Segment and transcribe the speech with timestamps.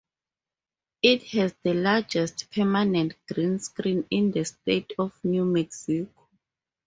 [1.03, 6.27] It has the largest permanent green screen in the state of New Mexico.